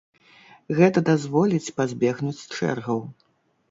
[0.79, 3.09] Гэта дазволіць пазбегнуць чэргаў.